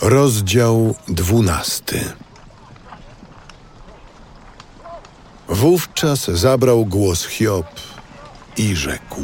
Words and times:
Rozdział 0.00 0.94
dwunasty. 1.08 2.12
Wówczas 5.48 6.24
zabrał 6.24 6.86
głos 6.86 7.26
Hiob 7.26 7.66
i 8.56 8.76
rzekł: 8.76 9.20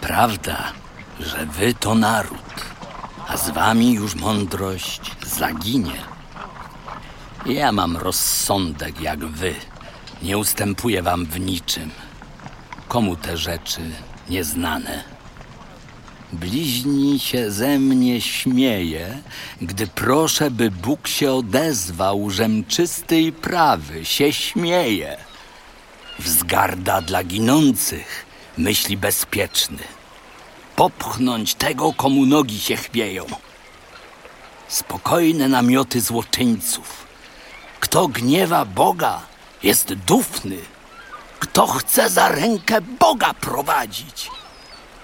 Prawda, 0.00 0.72
że 1.20 1.46
wy 1.46 1.74
to 1.74 1.94
naród, 1.94 2.64
a 3.28 3.36
z 3.36 3.50
wami 3.50 3.92
już 3.92 4.14
mądrość 4.14 5.00
zaginie. 5.26 6.00
Ja 7.46 7.72
mam 7.72 7.96
rozsądek 7.96 9.00
jak 9.00 9.26
wy, 9.26 9.54
nie 10.22 10.38
ustępuję 10.38 11.02
wam 11.02 11.26
w 11.26 11.40
niczym. 11.40 11.90
Komu 12.88 13.16
te 13.16 13.36
rzeczy 13.36 13.80
nieznane? 14.28 15.19
Bliźni 16.32 17.18
się 17.18 17.50
ze 17.50 17.78
mnie 17.78 18.20
śmieje, 18.20 19.18
gdy 19.62 19.86
proszę, 19.86 20.50
by 20.50 20.70
Bóg 20.70 21.08
się 21.08 21.32
odezwał, 21.32 22.30
żem 22.30 22.64
czysty 22.64 23.20
i 23.20 23.32
prawy, 23.32 24.04
się 24.04 24.32
śmieje. 24.32 25.16
Wzgarda 26.18 27.00
dla 27.00 27.24
ginących, 27.24 28.26
myśli 28.58 28.96
bezpieczny. 28.96 29.78
Popchnąć 30.76 31.54
tego, 31.54 31.92
komu 31.92 32.26
nogi 32.26 32.60
się 32.60 32.76
chwieją. 32.76 33.26
Spokojne 34.68 35.48
namioty 35.48 36.00
złoczyńców. 36.00 37.06
Kto 37.80 38.08
gniewa 38.08 38.64
Boga, 38.64 39.20
jest 39.62 39.94
dufny. 39.94 40.58
Kto 41.38 41.66
chce 41.66 42.10
za 42.10 42.28
rękę 42.28 42.80
Boga 42.80 43.34
prowadzić? 43.34 44.30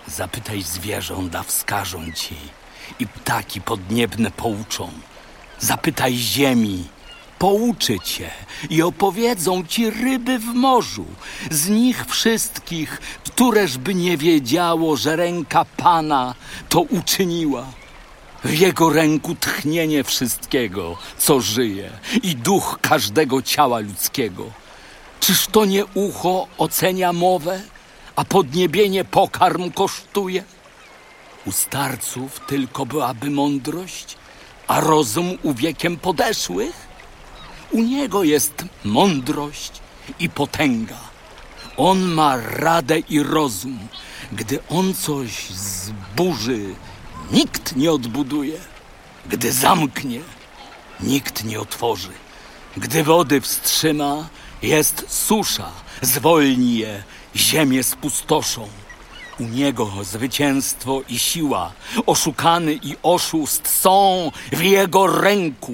Zapytaj 0.09 0.63
zwierząt, 0.63 1.35
a 1.35 1.43
wskażą 1.43 2.13
ci. 2.13 2.37
I 2.99 3.07
ptaki 3.07 3.61
podniebne 3.61 4.31
pouczą. 4.31 4.91
Zapytaj 5.59 6.15
ziemi, 6.17 6.85
pouczy 7.39 7.99
cię 8.01 8.31
i 8.71 8.83
opowiedzą 8.83 9.65
ci 9.67 9.91
ryby 9.91 10.39
w 10.39 10.45
morzu. 10.45 11.07
Z 11.51 11.69
nich 11.69 12.07
wszystkich, 12.07 13.01
któreż 13.25 13.79
by 13.79 13.95
nie 13.95 14.17
wiedziało, 14.17 14.97
że 14.97 15.17
ręka 15.17 15.65
Pana 15.65 16.35
to 16.69 16.81
uczyniła. 16.81 17.67
W 18.45 18.59
jego 18.59 18.93
ręku 18.93 19.35
tchnienie 19.35 20.05
wszystkiego, 20.05 20.97
co 21.19 21.41
żyje 21.41 21.91
i 22.23 22.37
duch 22.37 22.79
każdego 22.83 23.43
ciała 23.43 23.79
ludzkiego. 23.79 24.45
Czyż 25.21 25.47
to 25.47 25.65
nie 25.65 25.87
ucho 25.87 26.47
ocenia 26.59 27.13
mowę, 27.13 27.61
a 28.17 28.25
podniebienie 28.25 29.05
pokarm 29.05 29.73
kosztuje? 29.73 30.45
U 31.47 31.53
starców 31.53 32.41
tylko 32.47 32.87
byłaby 32.87 33.31
mądrość, 33.31 34.17
a 34.69 34.81
rozum 34.81 35.39
u 35.43 35.55
wiekiem 35.55 35.97
podeszłych? 35.97 36.87
U 37.71 37.83
niego 37.83 38.25
jest 38.25 38.65
mądrość 38.85 39.73
i 40.19 40.29
potęga. 40.29 40.99
On 41.77 42.03
ma 42.03 42.37
radę 42.37 42.99
i 42.99 43.23
rozum. 43.23 43.79
Gdy 44.33 44.59
on 44.69 44.95
coś 44.95 45.51
zburzy, 45.51 46.75
nikt 47.33 47.77
nie 47.77 47.93
odbuduje. 47.93 48.59
Gdy 49.27 49.53
zamknie, 49.53 50.21
nikt 51.01 51.45
nie 51.45 51.61
otworzy. 51.61 52.13
Gdy 52.77 53.05
wody 53.05 53.41
wstrzyma, 53.41 54.29
jest 54.63 55.05
susza, 55.09 55.71
zwolni 56.03 56.79
je, 56.79 57.03
ziemię 57.37 57.83
spustoszą. 57.83 58.69
U 59.41 59.45
niego 59.45 59.91
zwycięstwo 60.03 61.03
i 61.09 61.19
siła, 61.19 61.73
oszukany 62.07 62.73
i 62.83 62.97
oszust 63.03 63.69
są 63.69 64.31
w 64.53 64.63
jego 64.63 65.07
ręku. 65.07 65.73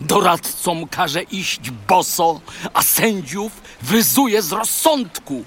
Doradcom 0.00 0.88
każe 0.88 1.22
iść 1.22 1.70
boso, 1.88 2.40
a 2.74 2.82
sędziów 2.82 3.52
wyzuje 3.82 4.42
z 4.42 4.52
rozsądku. 4.52 5.44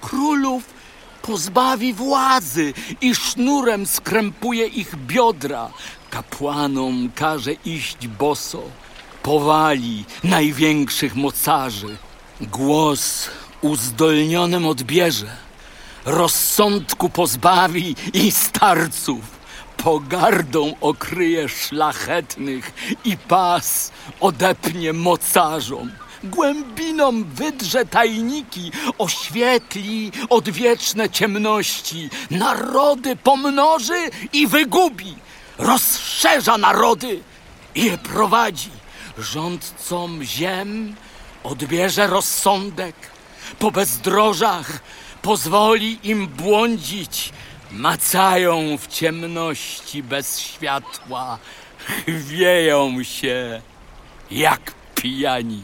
Królów 0.00 0.62
pozbawi 1.22 1.92
władzy 1.92 2.74
i 3.00 3.14
sznurem 3.14 3.86
skrępuje 3.86 4.66
ich 4.66 4.96
biodra. 4.96 5.70
Kapłanom 6.10 7.10
każe 7.14 7.52
iść 7.52 8.08
boso, 8.08 8.62
powali 9.22 10.04
największych 10.24 11.14
mocarzy. 11.14 11.96
Głos 12.40 13.30
uzdolnionym 13.62 14.66
odbierze, 14.66 15.36
rozsądku 16.04 17.08
pozbawi 17.08 17.96
i 18.12 18.30
starców. 18.30 19.42
Pogardą 19.76 20.74
okryje 20.80 21.48
szlachetnych 21.48 22.72
i 23.04 23.16
pas 23.16 23.92
odepnie 24.20 24.92
mocarzom. 24.92 25.90
Głębinom 26.24 27.24
wydrze 27.24 27.86
tajniki, 27.86 28.72
oświetli 28.98 30.12
odwieczne 30.30 31.10
ciemności. 31.10 32.10
Narody 32.30 33.16
pomnoży 33.16 34.10
i 34.32 34.46
wygubi. 34.46 35.14
Rozszerza 35.58 36.58
narody 36.58 37.20
i 37.74 37.84
je 37.84 37.98
prowadzi. 37.98 38.70
Rządcom 39.18 40.24
ziem 40.24 40.96
odbierze 41.44 42.06
rozsądek. 42.06 42.94
Po 43.58 43.70
bezdrożach 43.70 44.80
pozwoli 45.22 45.98
im 46.02 46.26
błądzić. 46.26 47.32
Macają 47.70 48.78
w 48.78 48.86
ciemności 48.86 50.02
bez 50.02 50.40
światła, 50.40 51.38
chwieją 52.06 53.02
się 53.02 53.62
jak 54.30 54.74
pijani. 54.94 55.62